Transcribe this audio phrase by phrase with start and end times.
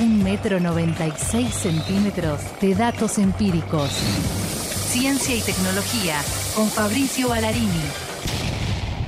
[0.00, 3.90] Un metro noventa y seis centímetros de datos empíricos.
[3.90, 6.16] Ciencia y tecnología
[6.56, 7.68] con Fabricio Ballarini.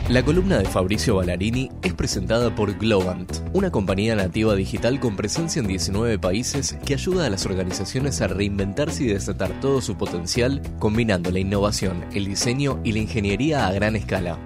[0.08, 5.58] La columna de Fabricio Ballarini es presentada por Globant, una compañía nativa digital con presencia
[5.58, 10.62] en 19 países que ayuda a las organizaciones a reinventarse y desatar todo su potencial,
[10.78, 14.38] combinando la innovación, el diseño y la ingeniería a gran escala.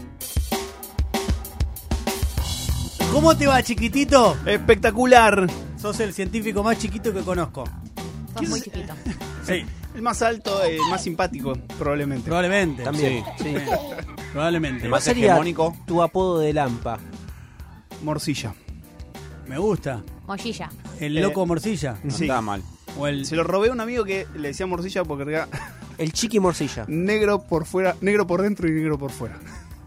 [3.12, 4.38] ¿Cómo te va, chiquitito?
[4.46, 5.46] Espectacular.
[5.80, 7.64] Sos el científico más chiquito que conozco.
[8.38, 8.92] Sos muy chiquito.
[9.42, 12.26] Sí, El más alto, el más simpático, probablemente.
[12.26, 12.82] probablemente.
[12.84, 13.24] También.
[13.42, 13.54] Sí.
[14.32, 14.88] Probablemente.
[14.88, 15.40] ¿Cuál sería
[15.86, 16.98] tu apodo de Lampa?
[18.04, 18.54] Morcilla.
[19.48, 20.04] Me gusta.
[20.28, 20.70] Mollilla.
[21.00, 21.96] El Eh, loco morcilla.
[22.08, 22.24] Sí.
[22.24, 22.62] Está mal.
[22.98, 23.24] O el...
[23.26, 25.48] Se lo robé a un amigo que le decía morcilla porque era
[25.98, 26.84] El chiqui morcilla.
[26.88, 29.40] negro por fuera, negro por dentro y negro por fuera.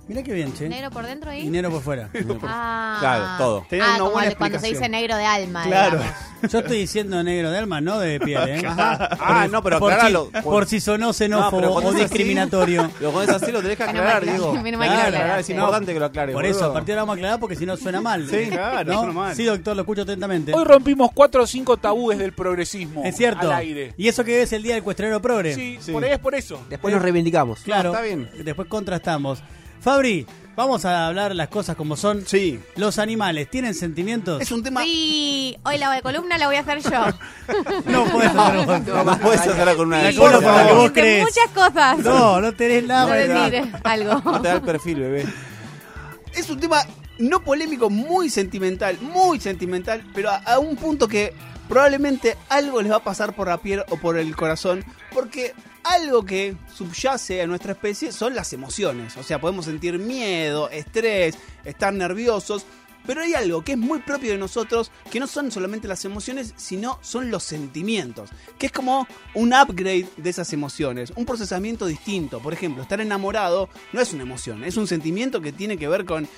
[0.08, 0.68] Mirá qué bien, che.
[0.68, 1.50] Negro por dentro Y y.
[1.50, 2.10] negro por fuera.
[2.44, 2.98] Ah.
[3.00, 3.66] Claro, todo.
[3.72, 4.74] Ah, una como buena cuando se explicación.
[4.74, 5.64] dice negro de alma.
[5.64, 5.98] Claro.
[6.00, 6.18] digamos.
[6.52, 8.64] Yo estoy diciendo negro de alma, no de piel, ¿eh?
[8.68, 10.30] Ah, no, pero por, aclaralo.
[10.36, 12.92] si, por si sonó xenófobo pero cuando o es así- discriminatorio.
[13.14, 14.54] Con eso así lo tenés que Menos aclarar, mal que- digo.
[14.62, 15.42] menos mal que lo Claro, aclaraste.
[15.42, 16.34] es importante que lo aclare.
[16.34, 16.72] Por eso, boludo.
[16.72, 18.28] a partir de ahora vamos a aclarar porque si no suena mal.
[18.30, 19.00] Sí, claro, ¿No?
[19.00, 19.36] suena mal.
[19.38, 20.54] Sí, doctor, lo escucho atentamente.
[20.54, 23.04] Hoy rompimos cuatro o cinco tabúes del progresismo.
[23.06, 23.50] Es cierto.
[23.50, 23.94] Al aire.
[23.95, 25.56] Y eso que es el día del cuestionario progre.
[25.56, 25.94] Sí, Sí.
[25.94, 26.60] por ahí es por eso.
[26.70, 27.62] Después nos reivindicamos.
[27.62, 27.92] Claro.
[27.92, 28.30] está bien.
[28.44, 29.42] Después contrastamos.
[29.84, 32.26] Fabri, vamos a hablar las cosas como son.
[32.26, 32.59] Sí.
[32.78, 34.42] Los animales, ¿tienen sentimientos?
[34.42, 34.81] Es un tema.
[34.84, 36.89] Sí, hoy la columna la voy a hacer yo.
[37.86, 38.88] No puedes hacer vos.
[38.88, 41.23] No, no puedes hacerla con una La Sí, para la que vos crees.
[41.26, 41.98] Muchas cosas.
[42.00, 43.76] No, no tenés nada No para decir decir.
[43.84, 44.22] algo.
[44.31, 45.26] No te da el perfil, bebé.
[46.34, 46.78] Es un tema
[47.20, 51.34] no polémico, muy sentimental, muy sentimental, pero a, a un punto que
[51.67, 56.26] probablemente algo les va a pasar por la piel o por el corazón, porque algo
[56.26, 59.17] que subyace a nuestra especie son las emociones.
[59.17, 62.66] O sea, podemos sentir miedo, estrés, estar nerviosos.
[63.06, 66.54] Pero hay algo que es muy propio de nosotros, que no son solamente las emociones,
[66.56, 72.39] sino son los sentimientos, que es como un upgrade de esas emociones, un procesamiento distinto.
[72.39, 76.05] Por ejemplo, estar enamorado no es una emoción, es un sentimiento que tiene que ver
[76.05, 76.30] con,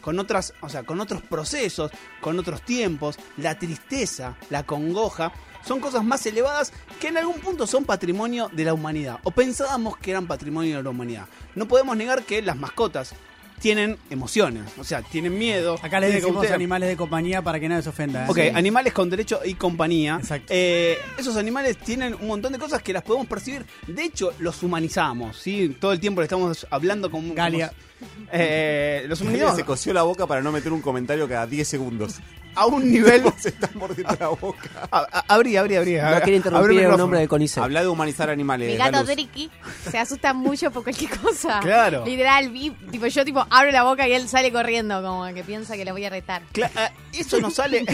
[0.00, 1.90] con otras, o sea, con otros procesos,
[2.22, 5.30] con otros tiempos, la tristeza, la congoja.
[5.66, 9.18] Son cosas más elevadas que en algún punto son patrimonio de la humanidad.
[9.24, 11.26] O pensábamos que eran patrimonio de la humanidad.
[11.54, 13.14] No podemos negar que las mascotas
[13.60, 14.64] tienen emociones.
[14.78, 15.78] O sea, tienen miedo.
[15.80, 16.54] Acá les decimos cautela.
[16.56, 18.24] animales de compañía para que nadie se ofenda.
[18.26, 18.28] ¿eh?
[18.28, 20.18] Ok, animales con derecho y compañía.
[20.20, 20.48] Exacto.
[20.50, 23.64] Eh, esos animales tienen un montón de cosas que las podemos percibir.
[23.86, 25.74] De hecho, los humanizamos, ¿sí?
[25.80, 27.72] Todo el tiempo le estamos hablando como- Galia.
[28.32, 32.16] eh, los humanizamos se cosió la boca para no meter un comentario cada 10 segundos.
[32.56, 33.22] a un nivel...
[33.38, 34.68] Se está mordiendo la boca.
[34.90, 35.94] a- a- Abrí, abrí, abrí.
[35.96, 36.96] No quiere el interrumpir micrófono.
[36.98, 37.64] nombre del CONICET.
[37.64, 38.70] Habla de humanizar animales.
[38.70, 39.02] Mi gato.
[39.04, 39.50] Driki
[39.90, 41.58] se asusta mucho por cualquier cosa.
[41.62, 42.04] Claro.
[42.06, 45.74] Literal, vi, tipo, yo tipo abro la boca y él sale corriendo, como que piensa
[45.76, 46.42] que lo voy a retar.
[46.52, 47.84] Cla- eh, eso nos sale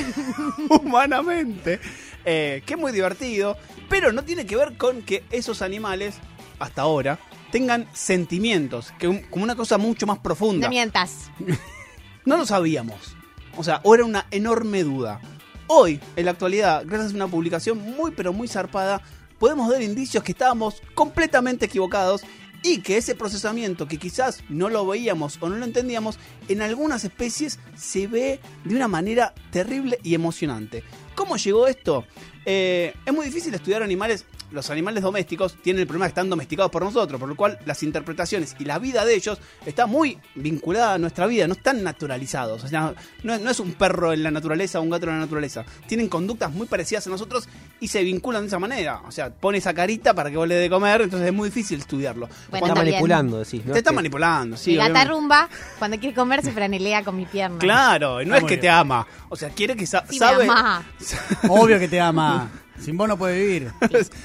[0.68, 1.80] humanamente,
[2.24, 3.56] eh, que es muy divertido,
[3.88, 6.16] pero no tiene que ver con que esos animales,
[6.58, 7.18] hasta ahora,
[7.50, 10.66] tengan sentimientos, que un- como una cosa mucho más profunda.
[10.66, 11.30] No mientas.
[12.26, 13.16] No lo sabíamos.
[13.56, 15.20] O sea, o era una enorme duda.
[15.68, 19.00] Hoy, en la actualidad, gracias a una publicación muy pero muy zarpada,
[19.38, 22.20] podemos ver indicios que estábamos completamente equivocados
[22.62, 26.18] y que ese procesamiento que quizás no lo veíamos o no lo entendíamos,
[26.48, 30.84] en algunas especies se ve de una manera terrible y emocionante.
[31.14, 32.04] ¿Cómo llegó esto?
[32.44, 34.26] Eh, es muy difícil estudiar animales.
[34.52, 37.82] Los animales domésticos tienen el problema que están domesticados por nosotros, por lo cual las
[37.82, 42.64] interpretaciones y la vida de ellos está muy vinculada a nuestra vida, no están naturalizados.
[42.64, 45.12] O sea, no, es- no es un perro en la naturaleza o un gato en
[45.12, 45.64] la naturaleza.
[45.86, 49.00] Tienen conductas muy parecidas a nosotros y se vinculan de esa manera.
[49.06, 51.48] O sea, pone esa carita para que vos le dé de comer, entonces es muy
[51.48, 52.28] difícil estudiarlo.
[52.50, 53.64] Bueno, Está manipulando, decís.
[53.64, 53.72] ¿no?
[53.72, 54.70] Te está manipulando, sí.
[54.72, 55.12] mi gata obviamente.
[55.12, 57.58] rumba, cuando quiere comer, se franelea con mi pierna.
[57.58, 58.60] Claro, y no Está es que bien.
[58.62, 59.06] te ama.
[59.28, 60.44] O sea, quiere que sa- Sí, me sabe.
[60.44, 60.84] ama.
[61.48, 62.50] Obvio que te ama.
[62.80, 63.72] Sin vos no puede vivir.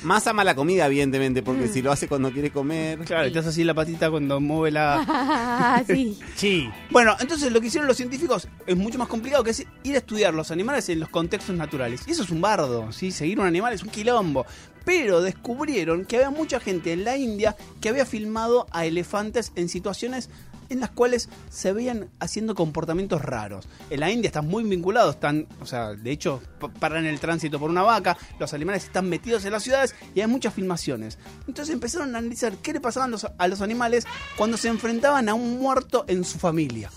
[0.04, 3.00] Más ama la comida, evidentemente, porque si lo hace cuando quiere comer.
[3.00, 5.84] Claro, y te hace así la patita cuando mueve la.
[5.88, 6.18] Sí.
[6.36, 6.70] Sí.
[6.90, 9.98] Bueno, entonces lo que hicieron los científicos es mucho más complicado que es ir a
[9.98, 12.02] estudiar los animales en los contextos naturales.
[12.08, 13.12] Y eso es un bardo, ¿sí?
[13.12, 14.46] Seguir un animal es un quilombo.
[14.86, 19.68] Pero descubrieron que había mucha gente en la India que había filmado a elefantes en
[19.68, 20.30] situaciones
[20.70, 23.68] en las cuales se veían haciendo comportamientos raros.
[23.90, 27.60] En la India están muy vinculados, están, o sea, de hecho, pa- paran el tránsito
[27.60, 31.18] por una vaca, los animales están metidos en las ciudades y hay muchas filmaciones.
[31.48, 34.06] Entonces empezaron a analizar qué le pasaban los- a los animales
[34.38, 36.90] cuando se enfrentaban a un muerto en su familia.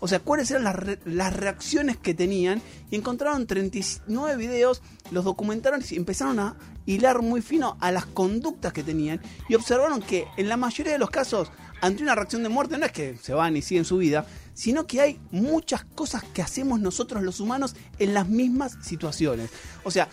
[0.00, 5.24] O sea, cuáles eran las, re- las reacciones que tenían y encontraron 39 videos, los
[5.24, 6.56] documentaron y empezaron a
[6.86, 10.98] hilar muy fino a las conductas que tenían y observaron que en la mayoría de
[10.98, 11.50] los casos,
[11.86, 14.86] ante una reacción de muerte, no es que se van y siguen su vida, sino
[14.86, 19.50] que hay muchas cosas que hacemos nosotros los humanos en las mismas situaciones.
[19.84, 20.08] O sea,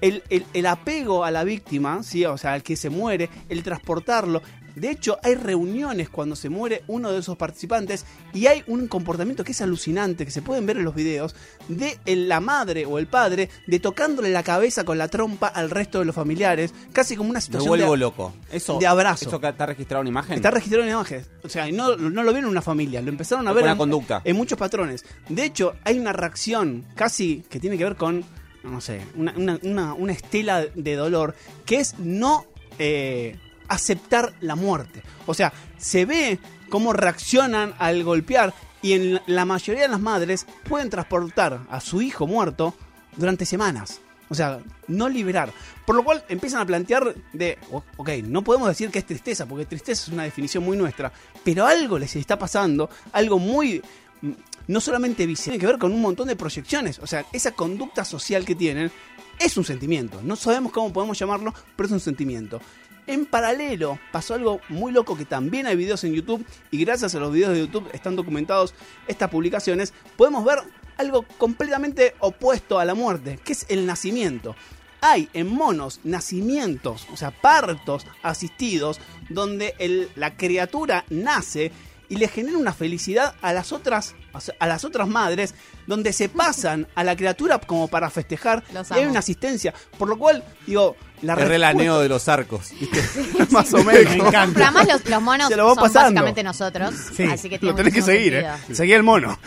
[0.00, 2.24] el, el- el apego a la víctima, ¿sí?
[2.24, 4.42] o sea, al que se muere, el transportarlo.
[4.78, 9.44] De hecho, hay reuniones cuando se muere uno de esos participantes y hay un comportamiento
[9.44, 11.34] que es alucinante, que se pueden ver en los videos,
[11.68, 15.98] de la madre o el padre de tocándole la cabeza con la trompa al resto
[15.98, 18.32] de los familiares, casi como una Me situación vuelvo de, loco.
[18.52, 19.28] Eso, de abrazo.
[19.28, 20.34] ¿Eso está registrado en imagen?
[20.36, 21.26] Está registrado en imágenes.
[21.42, 24.22] O sea, no, no lo vieron en una familia, lo empezaron a ver en, conducta.
[24.24, 25.04] en muchos patrones.
[25.28, 28.24] De hecho, hay una reacción casi que tiene que ver con,
[28.64, 31.34] no sé, una, una- una- una estela de dolor,
[31.64, 32.46] que es no
[32.78, 33.36] eh,
[33.68, 35.02] aceptar la muerte.
[35.26, 36.38] O sea, se ve
[36.68, 42.02] cómo reaccionan al golpear y en la mayoría de las madres pueden transportar a su
[42.02, 42.74] hijo muerto
[43.16, 44.00] durante semanas.
[44.30, 45.52] O sea, no liberar.
[45.86, 49.64] Por lo cual empiezan a plantear de, ok, no podemos decir que es tristeza, porque
[49.64, 51.10] tristeza es una definición muy nuestra,
[51.42, 53.82] pero algo les está pasando, algo muy,
[54.20, 54.30] mm,
[54.66, 56.98] no solamente visible, tiene que ver con un montón de proyecciones.
[56.98, 58.92] O sea, esa conducta social que tienen
[59.38, 60.20] es un sentimiento.
[60.22, 62.60] No sabemos cómo podemos llamarlo, pero es un sentimiento.
[63.08, 67.18] En paralelo, pasó algo muy loco que también hay videos en YouTube y gracias a
[67.18, 68.74] los videos de YouTube están documentados
[69.06, 69.94] estas publicaciones.
[70.18, 70.58] Podemos ver
[70.98, 74.54] algo completamente opuesto a la muerte, que es el nacimiento.
[75.00, 79.00] Hay en monos nacimientos, o sea, partos asistidos,
[79.30, 81.72] donde la criatura nace
[82.10, 84.14] y le genera una felicidad a las otras
[84.60, 85.54] a las otras madres
[85.86, 90.16] donde se pasan a la criatura como para festejar y hay una asistencia por lo
[90.16, 92.70] cual digo la El relaneo de los arcos.
[92.78, 93.02] ¿viste?
[93.50, 94.52] más o menos Me encanta.
[94.54, 96.00] Pero además los, los monos Se lo son pasando.
[96.00, 96.94] básicamente nosotros.
[97.16, 99.38] Sí, así que tiene lo tenés que seguir eh seguí el mono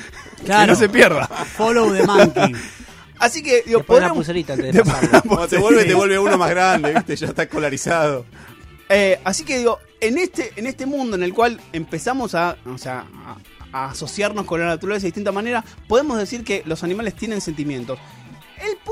[0.43, 0.61] Claro.
[0.61, 2.51] que no se pierda Follow the monkey.
[3.19, 5.21] así que digo podremos- pulserita antes de pasarlo.
[5.21, 7.15] Cuando te vuelve, te vuelve uno más grande, ¿viste?
[7.15, 8.25] Ya está escolarizado.
[8.89, 12.57] Eh, así que digo, en este, en este mundo en el cual empezamos a,
[13.71, 17.99] a asociarnos con la naturaleza de distinta manera, podemos decir que los animales tienen sentimientos.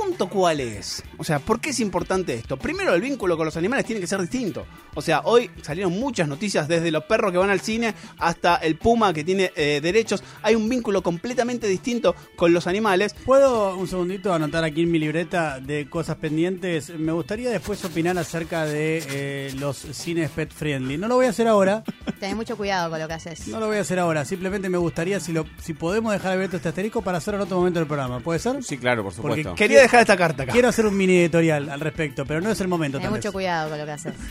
[0.09, 1.03] ¿El punto cuál es?
[1.19, 2.57] O sea, ¿por qué es importante esto?
[2.57, 4.65] Primero, el vínculo con los animales tiene que ser distinto.
[4.95, 8.75] O sea, hoy salieron muchas noticias, desde los perros que van al cine hasta el
[8.75, 10.23] puma que tiene eh, derechos.
[10.41, 13.13] Hay un vínculo completamente distinto con los animales.
[13.23, 16.89] ¿Puedo un segundito anotar aquí en mi libreta de cosas pendientes?
[16.89, 20.97] Me gustaría después opinar acerca de eh, los cines pet friendly.
[20.97, 21.83] No lo voy a hacer ahora,
[22.19, 23.47] Tenés mucho cuidado con lo que haces.
[23.47, 24.25] no lo voy a hacer ahora.
[24.25, 27.57] Simplemente me gustaría si lo si podemos dejar abierto este asterisco para hacerlo en otro
[27.57, 28.19] momento del programa.
[28.21, 28.63] ¿Puede ser?
[28.63, 29.55] Sí, claro, por Porque supuesto.
[29.55, 30.51] Quería dejar esta carta acá.
[30.51, 32.99] Quiero hacer un mini editorial al respecto, pero no es el momento.
[32.99, 33.33] Tal mucho vez.
[33.33, 34.13] cuidado con lo que haces.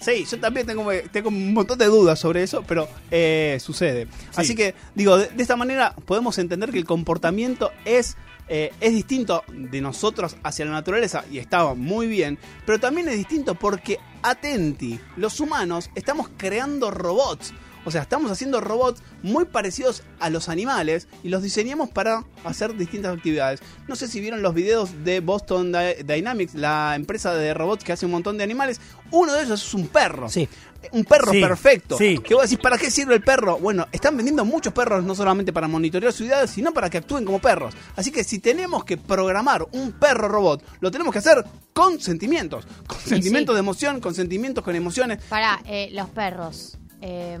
[0.00, 4.08] Sí, yo también tengo, tengo un montón de dudas sobre eso, pero eh, sucede.
[4.34, 8.16] Así que, digo, de, de esta manera podemos entender que el comportamiento es,
[8.48, 13.16] eh, es distinto de nosotros hacia la naturaleza y estaba muy bien, pero también es
[13.16, 17.52] distinto porque, atenti, los humanos estamos creando robots.
[17.84, 22.76] O sea, estamos haciendo robots muy parecidos a los animales y los diseñamos para hacer
[22.76, 23.60] distintas actividades.
[23.88, 27.92] No sé si vieron los videos de Boston Dy- Dynamics, la empresa de robots que
[27.92, 28.80] hace un montón de animales.
[29.10, 30.28] Uno de ellos es un perro.
[30.28, 30.48] Sí.
[30.92, 31.98] Un perro Sí, perfecto.
[31.98, 32.18] sí.
[32.18, 33.58] Que vos decís, ¿para qué sirve el perro?
[33.58, 37.38] Bueno, están vendiendo muchos perros no solamente para monitorear ciudades, sino para que actúen como
[37.38, 37.74] perros.
[37.96, 41.44] Así que si tenemos que programar un perro robot, lo tenemos que hacer
[41.74, 42.66] con sentimientos.
[42.86, 43.56] Con sentimientos sí.
[43.56, 45.22] de emoción, con sentimientos, con emociones.
[45.28, 45.60] Para
[45.92, 47.38] los perros, eh,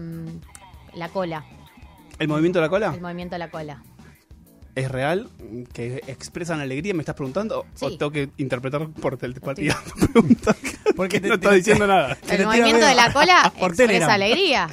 [0.94, 1.44] la cola,
[2.18, 3.82] ¿El movimiento de la cola el movimiento de la cola.
[4.74, 5.28] es real?
[5.72, 6.92] ¿Que expresan alegría?
[6.94, 7.66] ¿Me estás preguntando?
[7.80, 9.76] ¿O tengo que interpretar por telepatía?
[10.96, 12.16] Porque te- no estás diciendo nada.
[12.28, 14.10] El movimiento de la cola por expresa Telegram.
[14.10, 14.68] alegría.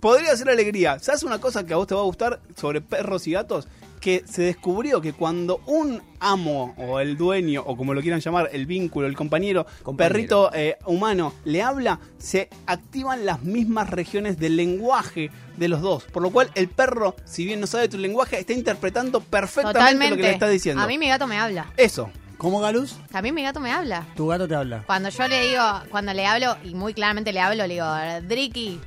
[0.00, 0.98] Podría ser alegría.
[0.98, 3.66] ¿Sabes una cosa que a vos te va a gustar sobre perros y gatos?
[4.04, 8.50] Que se descubrió que cuando un amo o el dueño o como lo quieran llamar,
[8.52, 10.12] el vínculo, el compañero, Compañero.
[10.12, 16.04] perrito eh, humano le habla, se activan las mismas regiones del lenguaje de los dos.
[16.04, 20.10] Por lo cual el perro, si bien no sabe tu lenguaje, está interpretando perfectamente Totalmente.
[20.10, 20.82] lo que le estás diciendo.
[20.82, 21.72] A mí mi gato me habla.
[21.78, 22.10] Eso.
[22.36, 22.98] ¿Cómo, Galus?
[23.10, 24.06] También mi gato me habla.
[24.16, 24.82] Tu gato te habla.
[24.84, 27.86] Cuando yo le digo, cuando le hablo, y muy claramente le hablo, le digo,
[28.28, 28.78] Driki,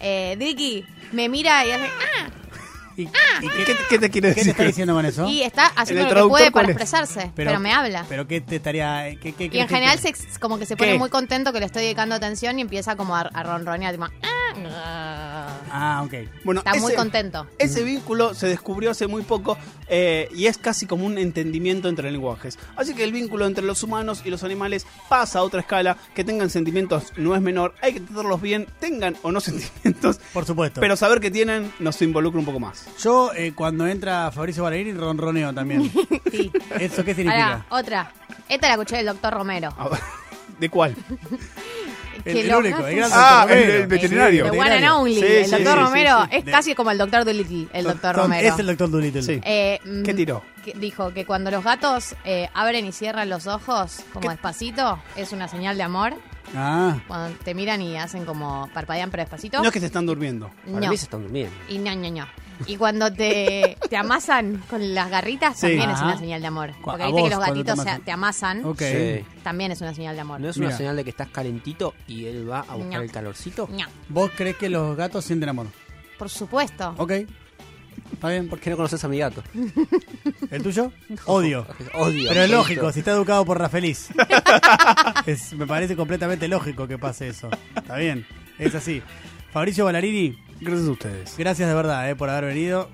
[0.00, 2.28] eh, Driki, me mira y hace, ah,
[2.96, 4.50] ¿Y, y ¿Qué, qué, te- qué te quiere qué te decir?
[4.50, 5.26] está diciendo con eso?
[5.26, 8.04] y está haciendo el lo que puede para expresarse, pero, me habla.
[8.08, 9.16] ¿Pero qué te estaría...?
[9.20, 10.98] Qué, qué y en general se, como que se pone ¿Qué?
[10.98, 15.39] muy contento que le estoy dedicando atención y empieza como a, a ronronear, tipo, ah,
[15.72, 16.14] Ah, ok.
[16.44, 17.46] Bueno, está muy contento.
[17.58, 19.56] Ese vínculo se descubrió hace muy poco
[19.88, 22.58] eh, y es casi como un entendimiento entre lenguajes.
[22.76, 25.96] Así que el vínculo entre los humanos y los animales pasa a otra escala.
[26.14, 30.44] Que tengan sentimientos no es menor, hay que tratarlos bien, tengan o no sentimientos, Por
[30.44, 30.80] supuesto.
[30.80, 32.86] pero saber que tienen nos involucra un poco más.
[32.98, 35.90] Yo, eh, cuando entra Fabricio Ballerini, ronroneo también.
[36.30, 36.50] Sí.
[36.78, 37.52] ¿Eso qué significa?
[37.52, 38.12] Ahora, otra.
[38.48, 39.74] Esta la escuché del doctor Romero.
[39.76, 39.98] A ver,
[40.60, 40.94] ¿De cuál?
[42.24, 43.82] El, único, el gran Ah, doctor el- Romero.
[43.82, 44.44] el veterinario.
[44.50, 45.14] The one and only.
[45.14, 46.36] Sí, el sí, doctor sí, Romero sí, sí.
[46.38, 48.48] es casi como el doctor Dolittle, el doctor Son- Romero.
[48.48, 49.22] Es el doctor Dolittle.
[49.22, 49.40] Sí.
[49.44, 50.42] Eh, mm, ¿Qué tiró?
[50.64, 55.32] que dijo que cuando los gatos eh, abren y cierran los ojos como despacito, es
[55.32, 56.12] una señal de amor.
[56.54, 59.58] Ah, Cuando te miran y hacen como parpadean pero despacito.
[59.58, 60.50] No es que se están durmiendo.
[60.66, 60.90] Para No.
[60.90, 61.54] mí se están durmiendo.
[61.68, 62.26] Y no, no, no.
[62.66, 65.66] Y cuando te, te amasan con las garritas, Sí.
[65.68, 66.04] también es Ajá.
[66.06, 66.70] una señal de amor.
[66.72, 68.04] Cu- Porque a viste vos que los cuando te gatitos amasan.
[68.04, 68.78] te amasan, ok.
[68.82, 69.24] Sí.
[69.42, 70.40] también es una señal de amor.
[70.40, 70.68] ¿No es Mira.
[70.68, 73.00] una señal de que estás calentito y él va a buscar No.
[73.02, 73.68] el calorcito?
[73.70, 75.66] No, ¿Vos crees que los gatos sienten amor?
[76.18, 76.94] por supuesto.
[76.98, 77.12] Ok.
[78.12, 78.48] Está bien.
[78.48, 79.42] ¿Por qué no conoces a mi gato?
[80.50, 80.92] ¿El tuyo?
[81.26, 81.66] Odio.
[81.94, 82.28] Odio.
[82.28, 84.08] Pero es lógico, si está educado por Rafeliz.
[85.26, 87.48] Es- me parece completamente lógico que pase eso.
[87.74, 88.26] Está bien,
[88.58, 89.02] es así.
[89.52, 91.34] Fabricio Ballarini, Gracias a ustedes.
[91.38, 92.88] gracias de verdad eh, por haber venido.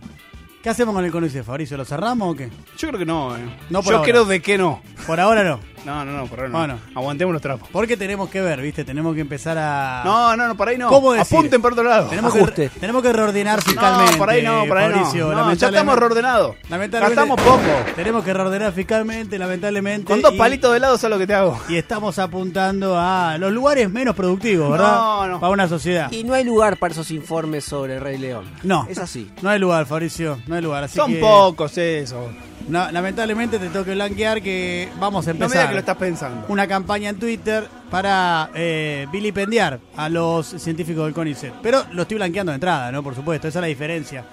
[0.63, 1.77] ¿Qué hacemos con el conoce, Fabricio?
[1.77, 2.49] ¿Lo cerramos o qué?
[2.77, 3.41] Yo creo que no, eh.
[3.71, 4.11] No por Yo ahora.
[4.11, 4.83] creo de que no.
[5.07, 5.61] Por ahora no.
[5.85, 6.59] No, no, no, por ahora no.
[6.59, 6.79] Bueno.
[6.97, 7.69] Aguantemos los trapos.
[7.71, 8.85] Porque tenemos que ver, ¿viste?
[8.85, 10.03] Tenemos que empezar a.
[10.05, 10.89] No, no, no, por ahí no.
[10.89, 11.37] ¿Cómo decir?
[11.39, 12.09] Apunten por otro lado.
[12.09, 12.71] Tenemos Ajuste.
[12.71, 14.13] que, tenemos que reordenar fiscalmente.
[14.13, 15.45] No, por ahí no, por ahí Fabricio, no.
[15.47, 16.57] No, ya estamos reordenados.
[16.69, 17.93] Lamentablemente- Gastamos poco.
[17.95, 20.07] Tenemos que reordenar fiscalmente, lamentablemente.
[20.07, 21.57] Con dos y- palitos de helado es lo que te hago.
[21.69, 24.93] Y estamos apuntando a los lugares menos productivos, ¿verdad?
[24.97, 25.41] No, no.
[25.41, 26.11] Para una sociedad.
[26.11, 28.45] Y no hay lugar para esos informes sobre el Rey León.
[28.65, 28.89] No.
[28.91, 29.31] Es así.
[29.41, 30.83] No hay lugar, Fabricio, no hay lugar.
[30.83, 32.29] Así Son que, pocos eso.
[32.69, 35.81] No, lamentablemente te tengo que blanquear que vamos a No me digas empezar que lo
[35.81, 36.47] estás pensando.
[36.49, 41.55] una campaña en Twitter para eh, vilipendiar a los científicos del CONICET.
[41.63, 43.03] Pero lo estoy blanqueando de entrada, ¿no?
[43.03, 44.25] Por supuesto, esa es la diferencia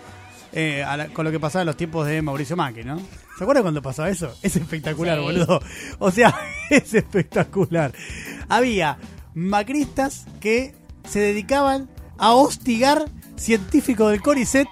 [0.52, 3.00] eh, la- con lo que pasaba en los tiempos de Mauricio Macri, ¿no?
[3.38, 4.36] ¿Se acuerdan cuando pasaba eso?
[4.44, 5.24] Es espectacular, Sí.
[5.24, 5.62] boludo.
[6.00, 6.34] O sea,
[6.70, 7.92] es espectacular.
[8.50, 8.98] Había
[9.34, 10.74] macristas que
[11.08, 14.68] se dedicaban a hostigar científicos del CONICET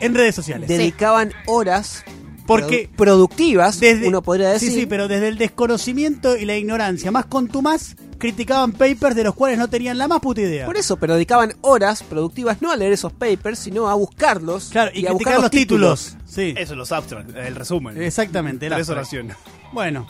[0.00, 0.68] en redes sociales.
[0.68, 2.04] Dedicaban horas
[2.46, 4.70] Porque produ- productivas, desde, uno podría decir.
[4.70, 9.34] Sí, sí, pero desde el desconocimiento y la ignorancia más contumaz, criticaban papers de los
[9.34, 10.66] cuales no tenían la más puta idea.
[10.66, 14.90] Por eso, pero dedicaban horas productivas no a leer esos papers, sino a buscarlos Claro,
[14.94, 16.16] y, a buscar los títulos.
[16.26, 18.00] Sí, Eso, los abstracts, el resumen.
[18.02, 18.66] exactamente.
[18.66, 18.98] el Tres abstract.
[18.98, 19.36] oraciones.
[19.72, 20.06] Bueno,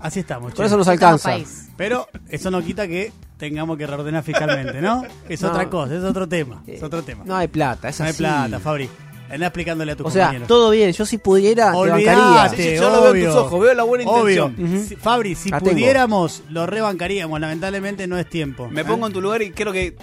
[0.00, 0.54] así estamos.
[0.54, 0.64] Che.
[0.64, 1.36] eso nos alcanza.
[1.76, 5.04] Pero eso no quita que tengamos que reordenar fiscalmente, ¿no?
[5.28, 5.48] Es No.
[5.50, 6.62] otra cosa, es otro tema.
[6.66, 7.22] Es Eh, otro tema.
[7.26, 8.88] No hay plata, es No hay plata, Fabri.
[9.30, 10.46] Andá explicándole a tu O sea, compañero.
[10.46, 12.48] todo bien, yo si pudiera te Olvidate, bancaría.
[12.56, 14.46] Sí, yo lo veo en tus ojos, veo la buena Obvio.
[14.48, 14.86] intención.
[14.86, 15.72] Si- Fabri, si La tengo.
[15.72, 17.40] pudiéramos, lo rebancaríamos.
[17.40, 18.68] Lamentablemente no es tiempo.
[18.68, 18.84] Me ¿eh?
[18.84, 19.96] pongo en tu lugar y creo que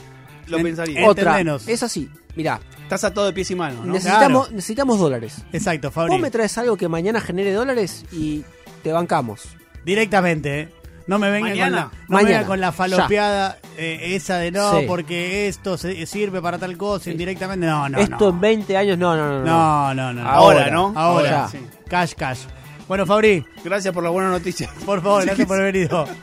[0.48, 1.00] lo En- pensaría.
[1.00, 1.68] en- Otra, Entendenos.
[1.68, 2.10] es así.
[2.36, 3.94] Mirá, Estás a todo de pies y manos, ¿no?
[3.94, 5.38] necesitamos, necesitamos dólares.
[5.54, 6.12] Exacto, Fabri.
[6.12, 8.44] Vos me traes algo que mañana genere dólares y
[8.84, 9.44] te bancamos.
[9.86, 10.70] Directamente, ¿eh?
[11.08, 11.76] No me venga con Mañana.
[11.78, 14.86] la, no me venga con la falopeada eh, esa de no, Sí.
[14.88, 17.66] porque esto se, sirve para tal cosa, indirectamente.
[17.66, 18.30] No, no, Esto no.
[18.30, 19.40] en 20 años, no, no, no.
[19.40, 19.46] no.
[19.46, 20.30] No, no, no.
[20.30, 20.94] Ahora, Ahora, ¿no?
[20.96, 21.30] Ahora.
[21.30, 21.48] Ahora.
[21.50, 21.60] sí.
[21.90, 22.40] Cash, cash.
[22.88, 24.70] Bueno, Fabri, Gracias por la buena noticia.
[24.86, 26.08] por favor, gracias por haber venido.